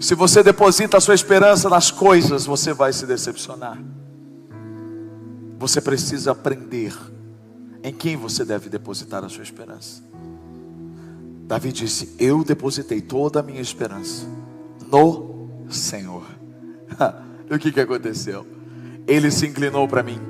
[0.00, 3.78] Se você deposita a sua esperança nas coisas, você vai se decepcionar.
[5.56, 6.92] Você precisa aprender
[7.80, 10.02] em quem você deve depositar a sua esperança.
[11.46, 14.26] Davi disse: Eu depositei toda a minha esperança
[14.90, 16.24] no Senhor.
[17.48, 18.44] e o que, que aconteceu?
[19.06, 20.20] Ele se inclinou para mim,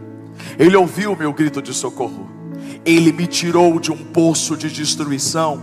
[0.59, 2.42] ele ouviu o meu grito de socorro
[2.85, 5.61] ele me tirou de um poço de destruição,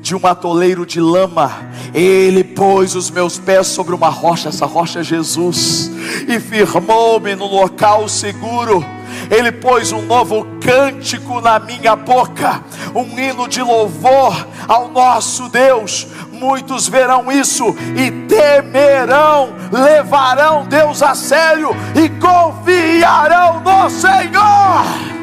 [0.00, 1.52] de um atoleiro de lama.
[1.94, 5.90] Ele pôs os meus pés sobre uma rocha, essa rocha é Jesus,
[6.26, 8.84] e firmou-me no local seguro.
[9.30, 12.62] Ele pôs um novo cântico na minha boca,
[12.94, 16.06] um hino de louvor ao nosso Deus.
[16.32, 25.21] Muitos verão isso e temerão, levarão Deus a sério e confiarão no Senhor.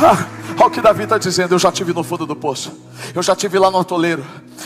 [0.00, 2.72] Olha o que Davi está dizendo: Eu já tive no fundo do poço,
[3.14, 4.24] eu já tive lá no atoleiro,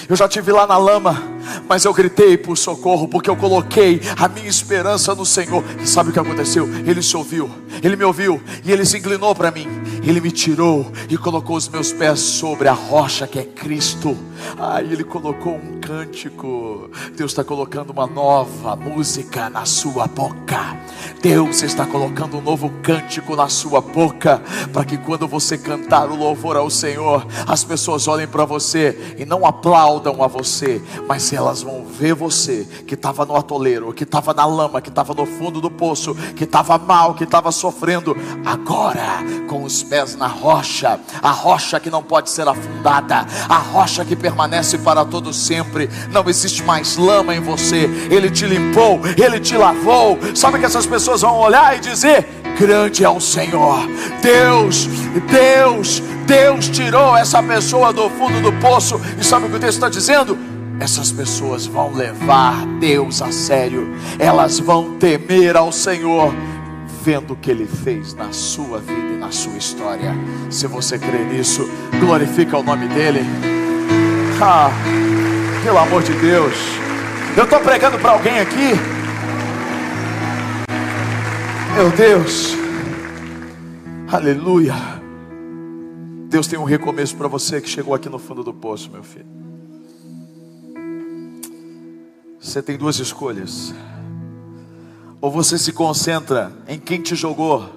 [0.09, 1.23] eu já tive lá na lama,
[1.69, 5.65] mas eu gritei por socorro, porque eu coloquei a minha esperança no Senhor.
[5.83, 6.69] E sabe o que aconteceu?
[6.87, 7.51] Ele se ouviu,
[7.83, 9.69] ele me ouviu e ele se inclinou para mim.
[10.03, 14.17] Ele me tirou e colocou os meus pés sobre a rocha que é Cristo.
[14.59, 16.91] Aí ele colocou um cântico.
[17.17, 20.79] Deus está colocando uma nova música na sua boca.
[21.21, 26.17] Deus está colocando um novo cântico na sua boca, para que quando você cantar o
[26.17, 31.63] louvor ao Senhor, as pessoas olhem para você e não aplaudam a você, mas elas
[31.63, 35.61] vão ver você que estava no atoleiro, que estava na lama, que estava no fundo
[35.61, 41.31] do poço, que estava mal, que estava sofrendo, agora com os pés na rocha, a
[41.31, 45.89] rocha que não pode ser afundada, a rocha que permanece para todo sempre.
[46.11, 47.89] Não existe mais lama em você.
[48.11, 50.19] Ele te limpou, ele te lavou.
[50.35, 52.27] Sabe que essas pessoas vão olhar e dizer:
[52.59, 53.79] grande é o Senhor.
[54.23, 54.87] Deus,
[55.31, 59.01] Deus, Deus tirou essa pessoa do fundo do poço.
[59.19, 60.50] E sabe o que o texto está dizendo?
[60.81, 66.35] Essas pessoas vão levar Deus a sério, elas vão temer ao Senhor,
[67.05, 70.13] vendo o que Ele fez na sua vida e na sua história.
[70.51, 71.69] Se você crê nisso,
[72.01, 73.21] glorifica o nome dEle.
[74.43, 74.71] Ah,
[75.63, 76.55] pelo amor de Deus,
[77.37, 79.01] eu estou pregando para alguém aqui
[81.81, 82.55] meu Deus,
[84.07, 84.75] aleluia.
[86.29, 89.25] Deus tem um recomeço para você que chegou aqui no fundo do poço, meu filho.
[92.41, 93.75] Você tem duas escolhas.
[95.21, 97.69] Ou você se concentra em quem te jogou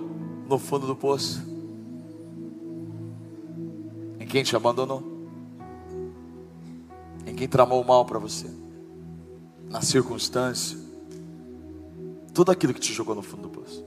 [0.47, 1.43] no fundo do poço,
[4.17, 5.03] em quem te abandonou,
[7.27, 8.49] em quem tramou o mal para você,
[9.69, 10.77] na circunstância,
[12.33, 13.83] tudo aquilo que te jogou no fundo do poço.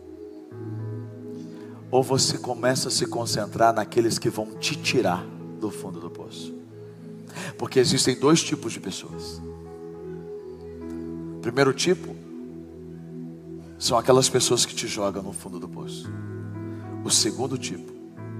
[1.90, 5.24] Ou você começa a se concentrar naqueles que vão te tirar
[5.58, 6.54] do fundo do poço.
[7.56, 9.40] Porque existem dois tipos de pessoas.
[11.46, 12.12] Primeiro tipo
[13.78, 16.10] são aquelas pessoas que te jogam no fundo do poço.
[17.04, 17.92] O segundo tipo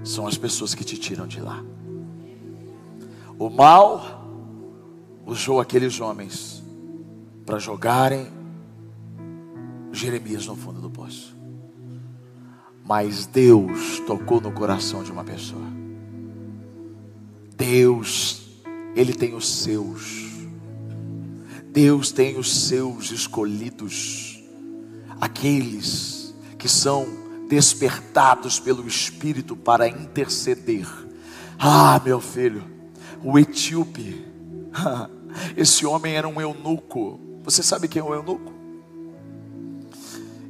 [0.03, 1.63] são as pessoas que te tiram de lá.
[3.39, 4.27] O mal
[5.25, 6.61] usou aqueles homens
[7.45, 8.27] para jogarem
[9.93, 11.33] Jeremias no fundo do poço.
[12.85, 15.63] Mas Deus tocou no coração de uma pessoa.
[17.55, 18.49] Deus,
[18.97, 20.26] Ele tem os seus.
[21.77, 24.43] Deus tem os seus escolhidos,
[25.21, 27.05] aqueles que são
[27.47, 30.87] despertados pelo Espírito para interceder.
[31.59, 32.63] Ah, meu filho,
[33.23, 34.25] o etíope,
[35.55, 37.19] esse homem era um eunuco.
[37.43, 38.51] Você sabe quem é o eunuco?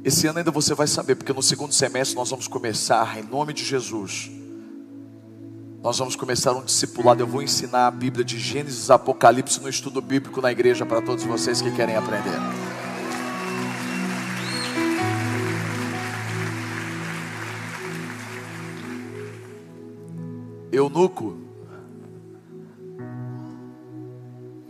[0.02, 3.52] Esse ano ainda você vai saber, porque no segundo semestre nós vamos começar, em nome
[3.52, 4.30] de Jesus.
[5.82, 7.22] Nós vamos começar um discipulado.
[7.22, 11.00] Eu vou ensinar a Bíblia de Gênesis a Apocalipse no estudo bíblico na igreja para
[11.00, 12.38] todos vocês que querem aprender.
[20.72, 21.38] Eunuco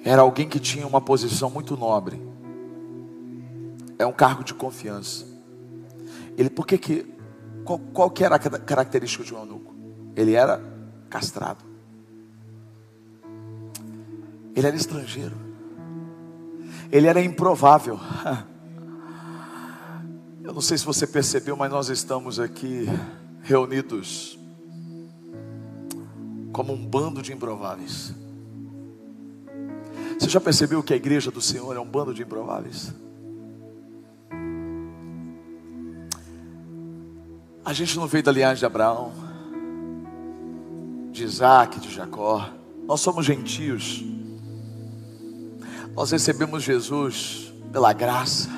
[0.05, 2.29] era alguém que tinha uma posição muito nobre
[3.99, 5.27] é um cargo de confiança.
[6.37, 7.15] Ele, por que que,
[7.65, 9.75] qual, qual que era a característica de um eunuco?
[10.15, 10.63] Ele era
[11.09, 11.65] castrado.
[14.55, 15.37] Ele era estrangeiro.
[16.91, 17.99] Ele era improvável.
[20.43, 22.87] Eu não sei se você percebeu, mas nós estamos aqui
[23.43, 24.39] reunidos
[26.53, 28.15] como um bando de improváveis.
[30.19, 32.93] Você já percebeu que a igreja do Senhor é um bando de improváveis?
[37.65, 39.13] A gente não veio da linhagem de Abraão,
[41.19, 42.49] de Isaac, de Jacó.
[42.87, 44.05] Nós somos gentios.
[45.95, 48.49] Nós recebemos Jesus pela graça.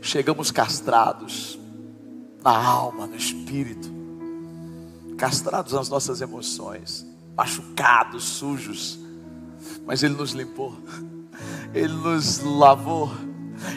[0.00, 1.58] Chegamos castrados
[2.42, 3.90] na alma, no espírito,
[5.16, 7.04] castrados nas nossas emoções,
[7.36, 8.98] machucados, sujos.
[9.84, 10.76] Mas Ele nos limpou,
[11.74, 13.10] Ele nos lavou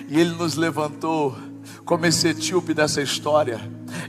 [0.08, 1.36] e Ele nos levantou
[1.84, 3.60] como esse etíope dessa história.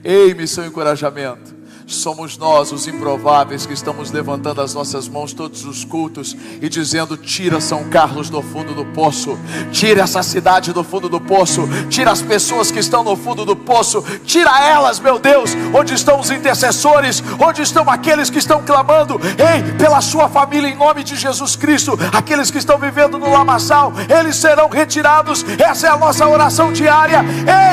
[0.05, 1.52] Ei, missão e encorajamento.
[1.87, 7.16] Somos nós, os improváveis, que estamos levantando as nossas mãos todos os cultos e dizendo:
[7.16, 9.39] Tira São Carlos do fundo do poço,
[9.70, 13.57] tira essa cidade do fundo do poço, tira as pessoas que estão no fundo do
[13.57, 19.20] poço, tira elas, meu Deus, onde estão os intercessores, onde estão aqueles que estão clamando,
[19.24, 23.93] ei, pela sua família em nome de Jesus Cristo, aqueles que estão vivendo no lamaçal,
[24.09, 27.24] eles serão retirados, essa é a nossa oração diária,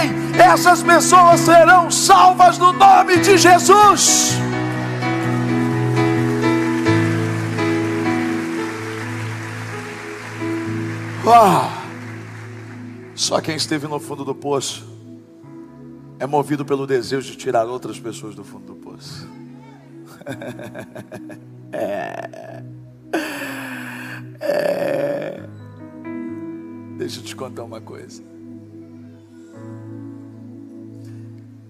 [0.03, 3.98] ei, essas pessoas serão salvas no nome de Jesus.
[11.31, 11.85] Ah,
[13.13, 14.87] só quem esteve no fundo do poço
[16.19, 19.27] é movido pelo desejo de tirar outras pessoas do fundo do poço.
[21.71, 22.63] é.
[24.41, 25.43] É.
[26.97, 28.23] Deixa eu te contar uma coisa.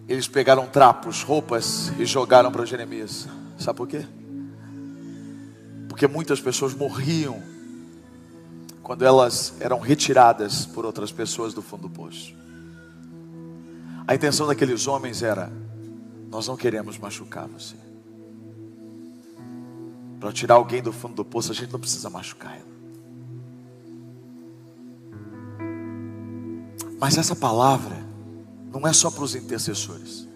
[0.10, 3.28] Eles pegaram trapos, roupas e jogaram para Jeremias.
[3.60, 4.04] Sabe por quê?
[5.88, 7.44] Porque muitas pessoas morriam
[8.82, 12.34] quando elas eram retiradas por outras pessoas do fundo do poço.
[14.08, 15.52] A intenção daqueles homens era:
[16.28, 17.76] nós não queremos machucar você.
[20.20, 22.80] Para tirar alguém do fundo do poço, a gente não precisa machucar ela.
[27.00, 28.09] Mas essa palavra
[28.72, 30.28] não é só para os intercessores.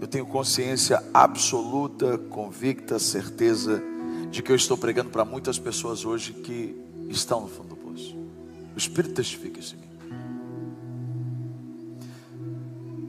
[0.00, 3.82] Eu tenho consciência absoluta, convicta, certeza
[4.30, 6.76] de que eu estou pregando para muitas pessoas hoje que
[7.08, 8.16] estão no fundo do poço.
[8.74, 9.86] O Espírito testifica isso em mim.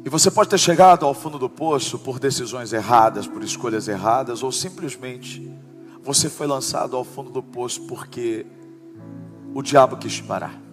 [0.05, 4.41] E você pode ter chegado ao fundo do poço por decisões erradas, por escolhas erradas,
[4.41, 5.51] ou simplesmente
[6.01, 8.45] você foi lançado ao fundo do poço porque
[9.53, 10.66] o diabo quis parar.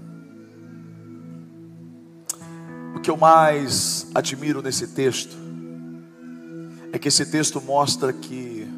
[2.94, 5.36] O que eu mais admiro nesse texto
[6.92, 8.68] é que esse texto mostra que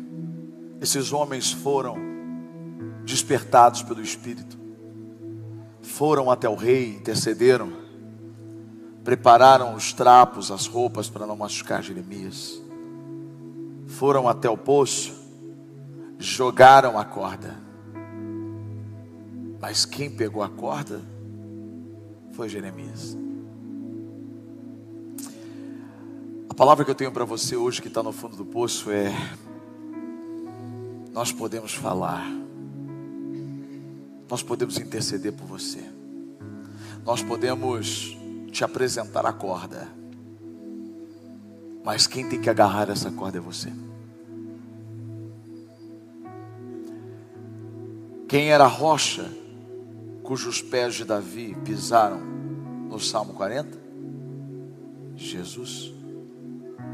[0.80, 1.96] esses homens foram
[3.04, 4.58] despertados pelo Espírito,
[5.82, 7.72] foram até o rei, intercederam,
[9.04, 12.60] prepararam os trapos, as roupas para não machucar Jeremias,
[13.86, 15.14] foram até o poço,
[16.18, 17.54] jogaram a corda,
[19.60, 21.02] mas quem pegou a corda
[22.32, 23.16] foi Jeremias.
[26.57, 29.12] Palavra que eu tenho para você hoje, que está no fundo do poço, é:
[31.12, 32.36] nós podemos falar
[34.28, 35.80] nós podemos interceder por você.
[37.04, 38.16] Nós podemos
[38.50, 39.88] te apresentar a corda.
[41.84, 43.72] Mas quem tem que agarrar essa corda é você.
[48.28, 49.30] Quem era a rocha
[50.24, 52.20] cujos pés de Davi pisaram
[52.88, 53.78] no Salmo 40?
[55.14, 55.95] Jesus.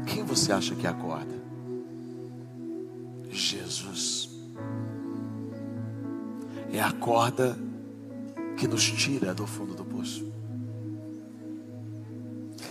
[0.05, 1.43] Quem você acha que é a corda?
[3.31, 4.29] Jesus
[6.73, 7.55] é a corda
[8.57, 10.31] que nos tira do fundo do poço.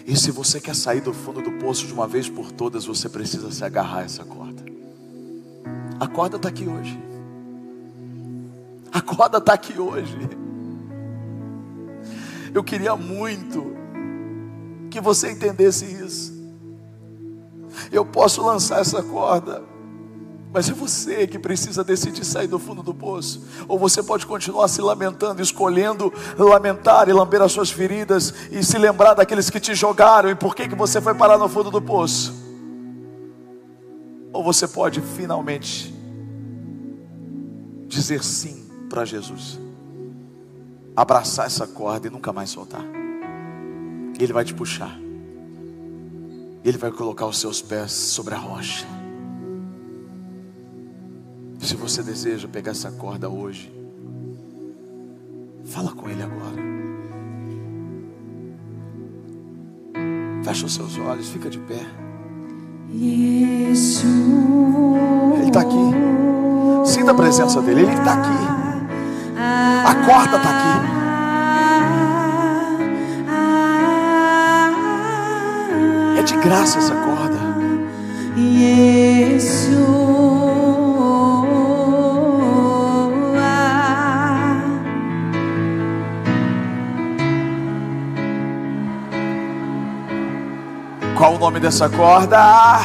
[0.05, 3.09] E se você quer sair do fundo do poço de uma vez por todas, você
[3.09, 4.65] precisa se agarrar a essa corda.
[6.01, 6.99] A corda está aqui hoje.
[8.93, 10.17] A corda está aqui hoje.
[12.53, 13.73] Eu queria muito
[14.91, 16.32] que você entendesse isso.
[17.91, 19.63] Eu posso lançar essa corda
[20.53, 23.43] mas é você que precisa decidir sair do fundo do poço.
[23.67, 28.77] Ou você pode continuar se lamentando, escolhendo lamentar e lamber as suas feridas e se
[28.77, 31.81] lembrar daqueles que te jogaram e por que, que você foi parar no fundo do
[31.81, 32.35] poço.
[34.31, 35.95] Ou você pode finalmente
[37.87, 39.59] dizer sim para Jesus,
[40.95, 42.85] abraçar essa corda e nunca mais soltar.
[44.19, 44.99] Ele vai te puxar,
[46.65, 48.87] ele vai colocar os seus pés sobre a rocha.
[51.59, 53.73] Se você deseja pegar essa corda hoje,
[55.65, 56.61] fala com Ele agora.
[60.45, 61.87] Fecha os seus olhos, fica de pé.
[62.91, 63.73] Ele
[65.47, 65.93] está aqui.
[66.85, 68.63] Sinta a presença dele, Ele está aqui.
[69.39, 70.92] A corda está aqui.
[76.43, 77.39] É de graça essa corda.
[78.37, 79.63] Jesus.
[91.17, 92.81] Qual o nome dessa corda?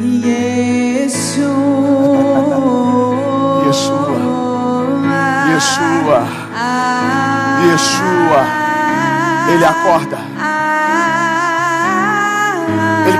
[0.00, 1.52] Yeshua.
[3.64, 4.18] Yeshua.
[5.54, 6.26] Yeshua.
[7.64, 8.42] Yeshua.
[9.54, 10.31] Ele acorda.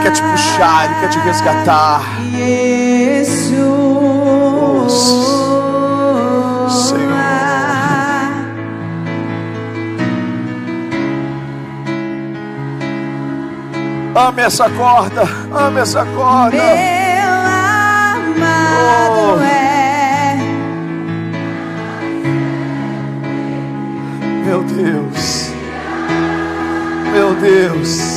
[0.03, 2.03] Quer te puxar, ele quer te resgatar.
[2.34, 3.62] Yeshua.
[6.70, 7.12] Senhor.
[14.14, 15.22] Ame essa corda,
[15.53, 16.57] ame essa corda.
[16.57, 17.28] Meu
[18.34, 19.40] amado Oh.
[19.42, 20.36] é
[24.44, 25.50] Meu Deus,
[27.12, 28.11] meu Deus,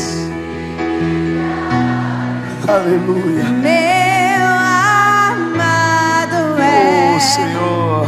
[2.68, 3.44] Aleluia.
[3.44, 4.48] Meu
[5.38, 7.16] amado é.
[7.16, 8.08] Oh, Senhor.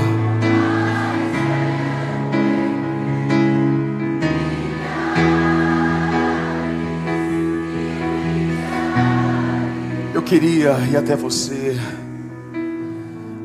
[10.16, 11.78] Eu queria ir até você,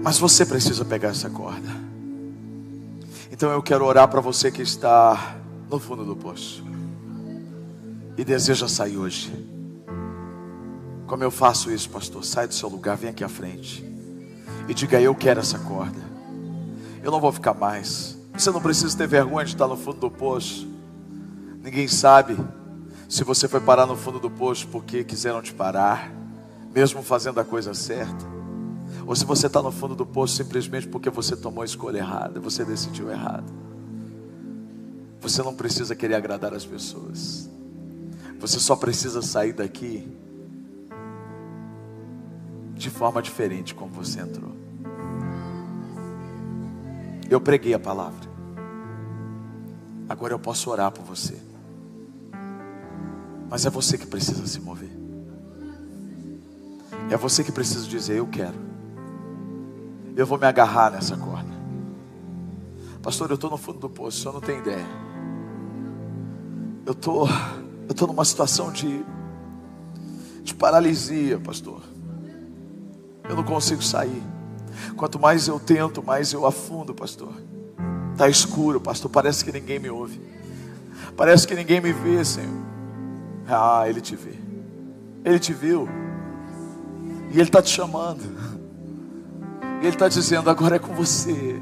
[0.02, 1.68] mas você precisa pegar essa corda.
[3.30, 5.36] Então eu quero orar para você que está
[5.70, 6.64] no fundo do poço
[8.16, 9.30] e deseja sair hoje.
[11.12, 12.24] Como eu faço isso, pastor?
[12.24, 13.84] Sai do seu lugar, vem aqui à frente
[14.66, 16.00] e diga: Eu quero essa corda.
[17.02, 18.16] Eu não vou ficar mais.
[18.32, 20.66] Você não precisa ter vergonha de estar no fundo do poço.
[21.62, 22.34] Ninguém sabe
[23.10, 26.10] se você foi parar no fundo do poço porque quiseram te parar,
[26.74, 28.24] mesmo fazendo a coisa certa.
[29.06, 32.40] Ou se você está no fundo do poço simplesmente porque você tomou a escolha errada,
[32.40, 33.52] você decidiu errado.
[35.20, 37.50] Você não precisa querer agradar as pessoas.
[38.40, 40.10] Você só precisa sair daqui
[42.82, 44.50] de forma diferente como você entrou.
[47.30, 48.30] Eu preguei a palavra.
[50.08, 51.40] Agora eu posso orar por você.
[53.48, 54.90] Mas é você que precisa se mover.
[57.08, 58.58] É você que precisa dizer: Eu quero.
[60.16, 61.52] Eu vou me agarrar nessa corda.
[63.02, 64.86] Pastor, eu estou no fundo do poço, eu não tenho ideia.
[66.84, 67.26] Eu tô,
[67.88, 69.04] eu tô numa situação de,
[70.42, 71.91] de paralisia, pastor.
[73.32, 74.22] Eu não consigo sair.
[74.94, 77.32] Quanto mais eu tento, mais eu afundo, pastor.
[78.12, 79.10] Está escuro, pastor.
[79.10, 80.20] Parece que ninguém me ouve.
[81.16, 82.52] Parece que ninguém me vê, Senhor.
[83.48, 84.34] Ah, Ele te vê.
[85.24, 85.88] Ele te viu.
[87.30, 88.22] E Ele está te chamando.
[89.80, 91.58] E Ele está dizendo: agora é com você.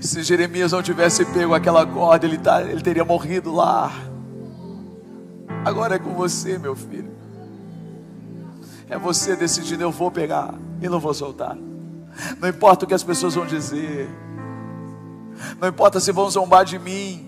[0.00, 3.92] Se Jeremias não tivesse pego aquela corda, ele, tá, ele teria morrido lá.
[5.64, 7.15] Agora é com você, meu filho.
[8.88, 11.56] É você decidindo: eu vou pegar e não vou soltar.
[12.40, 14.08] Não importa o que as pessoas vão dizer.
[15.60, 17.26] Não importa se vão zombar de mim.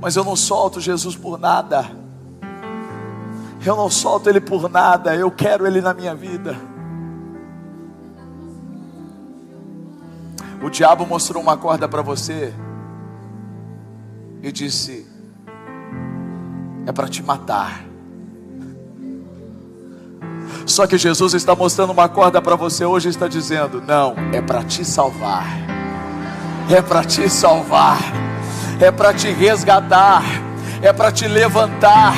[0.00, 1.90] Mas eu não solto Jesus por nada.
[3.64, 5.14] Eu não solto Ele por nada.
[5.16, 6.56] Eu quero Ele na minha vida.
[10.62, 12.52] O diabo mostrou uma corda para você
[14.42, 15.06] e disse:
[16.86, 17.84] é para te matar.
[20.68, 24.62] Só que Jesus está mostrando uma corda para você hoje, está dizendo: não, é para
[24.62, 25.46] te salvar,
[26.70, 27.98] é para te salvar,
[28.78, 30.22] é para te resgatar,
[30.82, 32.14] é para te levantar.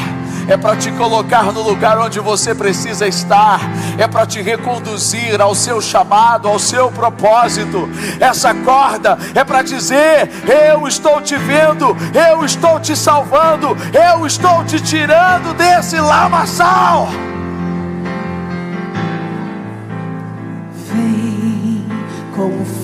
[0.49, 3.61] É para te colocar no lugar onde você precisa estar,
[3.97, 7.89] é para te reconduzir ao seu chamado, ao seu propósito.
[8.19, 10.29] Essa corda é para dizer:
[10.73, 17.09] Eu estou te vendo, eu estou te salvando, eu estou te tirando desse lamaçal.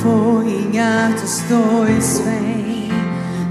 [0.07, 2.90] Foi em Atos 2, vem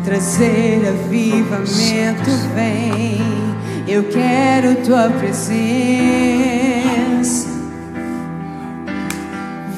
[0.06, 3.20] trazer avivamento, vem.
[3.88, 5.56] Eu quero tua presença.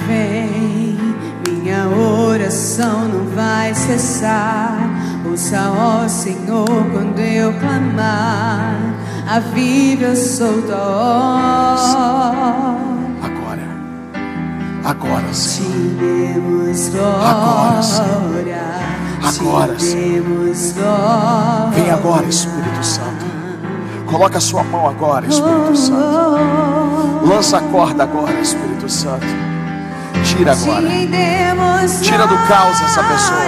[0.08, 0.98] Vem,
[1.48, 4.78] minha oração não vai cessar.
[5.30, 8.76] Ouça, ó Senhor, quando eu clamar.
[9.28, 11.78] Aviva, eu sou tua
[14.88, 15.68] agora, Senhor.
[17.22, 18.08] Agora, Senhor.
[19.22, 19.78] Agora, glória.
[21.74, 23.26] Vem agora, Espírito Santo.
[24.06, 27.26] Coloca a sua mão agora, Espírito Santo.
[27.26, 29.26] Lança a corda agora, Espírito Santo.
[30.24, 30.88] Tira agora.
[32.02, 33.40] Tira do caos essa pessoa.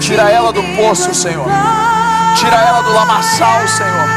[0.00, 1.46] Tira ela do poço, Senhor.
[2.36, 4.08] Tira ela do lamaçal, Senhor.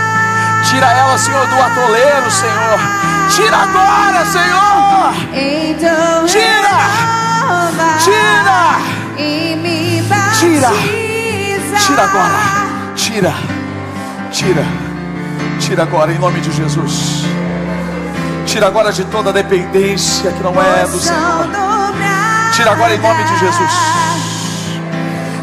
[0.69, 2.79] Tira ela, Senhor, do atoleiro, Senhor.
[3.29, 4.69] Tira agora, Senhor.
[10.59, 11.79] Tira!
[11.79, 12.93] Tira agora.
[12.93, 13.33] Tira.
[14.29, 14.65] Tira.
[15.57, 17.23] Tira agora em nome de Jesus.
[18.45, 21.49] Tira agora de toda dependência que não é do Senhor.
[22.53, 23.71] Tira agora em nome de Jesus.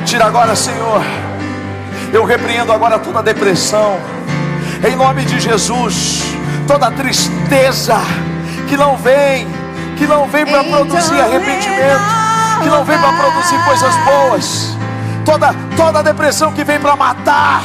[0.04, 1.02] Tira agora, Senhor.
[2.12, 3.98] Eu repreendo agora toda depressão.
[4.86, 6.24] Em nome de Jesus.
[6.66, 7.96] Toda tristeza
[8.68, 9.48] que não vem,
[9.96, 12.02] que não vem para produzir arrependimento,
[12.62, 14.75] que não vem para produzir coisas boas.
[15.26, 17.62] Toda toda depressão que vem para matar,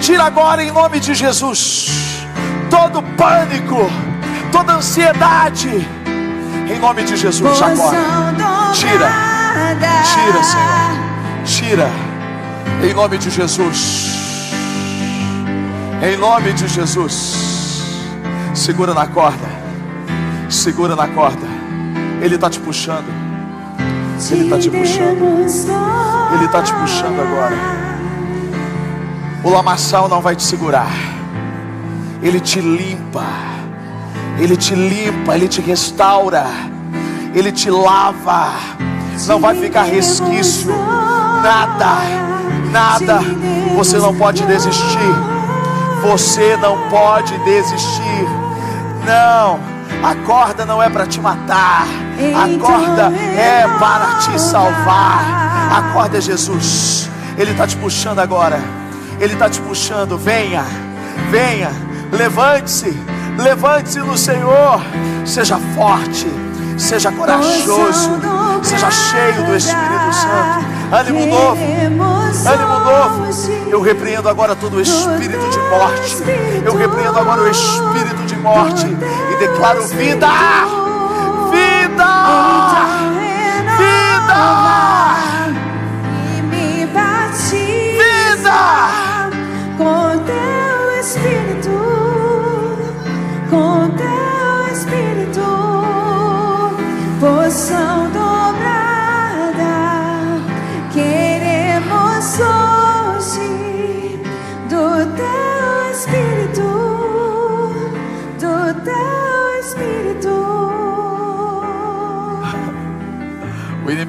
[0.00, 2.26] tira agora em nome de Jesus.
[2.68, 3.88] Todo pânico,
[4.50, 5.88] toda ansiedade,
[6.68, 7.96] em nome de Jesus agora.
[8.74, 9.12] Tira,
[10.12, 10.94] tira, Senhor.
[11.44, 11.90] Tira,
[12.82, 14.14] em nome de Jesus.
[16.02, 17.82] Em nome de Jesus.
[18.54, 19.48] Segura na corda.
[20.50, 21.46] Segura na corda.
[22.20, 23.23] Ele está te puxando.
[24.30, 26.34] Ele está te puxando.
[26.34, 27.56] Ele está te puxando agora.
[29.42, 30.90] O lamaçal não vai te segurar.
[32.22, 33.54] Ele te limpa.
[34.38, 36.44] Ele te limpa, Ele te restaura,
[37.34, 38.52] Ele te lava.
[39.26, 40.74] Não vai ficar resquício,
[41.42, 41.98] nada,
[42.70, 43.20] nada.
[43.76, 45.14] Você não pode desistir.
[46.02, 48.26] Você não pode desistir.
[49.06, 49.60] Não,
[50.02, 51.86] a corda não é para te matar.
[52.34, 55.24] A corda é para te salvar.
[55.72, 57.08] A corda é Jesus.
[57.36, 58.60] Ele está te puxando agora.
[59.20, 60.16] Ele está te puxando.
[60.16, 60.64] Venha,
[61.30, 61.70] venha,
[62.12, 62.96] levante-se,
[63.38, 64.80] levante-se no Senhor.
[65.24, 66.26] Seja forte,
[66.76, 68.10] seja corajoso,
[68.62, 70.74] seja cheio do Espírito Santo.
[70.92, 71.62] Ânimo novo,
[72.46, 73.63] ânimo novo.
[73.74, 76.16] Eu repreendo agora todo o espírito de morte.
[76.64, 80.28] Eu repreendo agora o espírito de morte e declaro vida,
[81.50, 82.06] vida,
[82.60, 82.84] vida.
[83.76, 84.54] Vida!
[89.76, 91.70] com teu Espírito,
[93.50, 94.23] com teu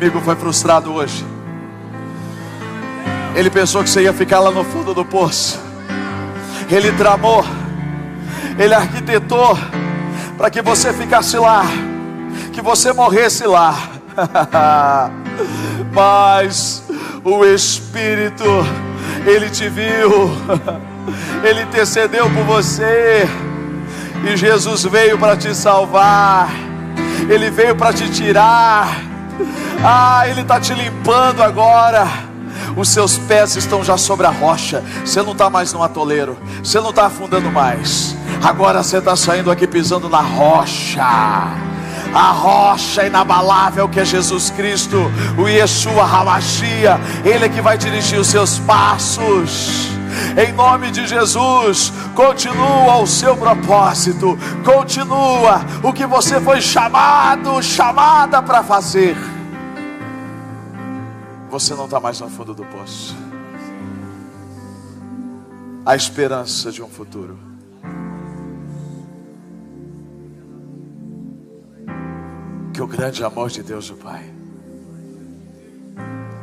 [0.05, 1.25] inimigo foi frustrado hoje.
[3.35, 5.59] Ele pensou que você ia ficar lá no fundo do poço.
[6.69, 7.43] Ele tramou,
[8.57, 9.57] ele arquitetou
[10.37, 11.63] para que você ficasse lá,
[12.53, 13.75] que você morresse lá.
[15.91, 16.83] Mas
[17.23, 18.45] o Espírito,
[19.25, 20.31] ele te viu,
[21.43, 23.27] ele intercedeu por você,
[24.23, 26.49] e Jesus veio para te salvar,
[27.27, 29.14] ele veio para te tirar.
[29.87, 32.07] Ah, Ele está te limpando agora.
[32.75, 34.83] Os seus pés estão já sobre a rocha.
[35.03, 36.37] Você não está mais no atoleiro.
[36.63, 38.15] Você não está afundando mais.
[38.43, 41.01] Agora você está saindo aqui pisando na rocha.
[41.01, 46.99] A rocha inabalável que é Jesus Cristo, o Yeshua Hamashia.
[47.23, 49.89] Ele é que vai dirigir os seus passos.
[50.37, 58.41] Em nome de Jesus, continua o seu propósito, continua o que você foi chamado, chamada
[58.41, 59.15] para fazer.
[61.49, 63.15] Você não está mais no fundo do poço.
[65.85, 67.37] A esperança de um futuro.
[72.73, 74.33] Que o grande amor de Deus, o Pai,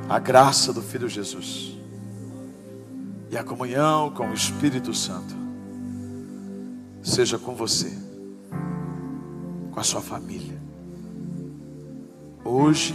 [0.09, 1.82] a graça do Filho Jesus
[3.33, 5.35] e a comunhão com o Espírito Santo
[7.03, 7.91] seja com você,
[9.71, 10.61] com a sua família,
[12.45, 12.95] hoje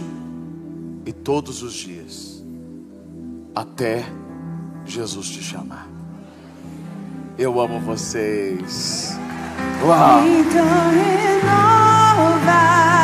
[1.04, 2.44] e todos os dias,
[3.52, 4.04] até
[4.86, 5.88] Jesus te chamar.
[7.36, 9.18] Eu amo vocês.
[9.84, 10.24] Uau!
[10.24, 12.97] Então renova